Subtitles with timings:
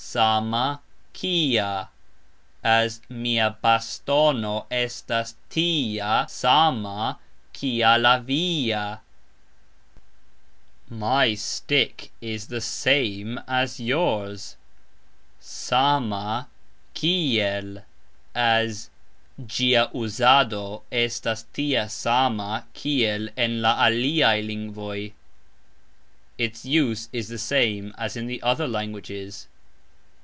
[0.11, 0.81] "sama...
[1.13, 1.87] kia",
[2.65, 7.17] as Mia bastono estas "tia sama,
[7.53, 8.99] kia" la via,
[10.89, 14.57] My stick is "the same as" yours.
[15.39, 16.49] "sama...
[16.93, 17.81] kiel",
[18.35, 18.89] as
[19.41, 25.13] Gxia uzado estas "tia sama, kiel" en la aliaj lingvoj,
[26.37, 29.47] Its use is "the same as" in the other languages.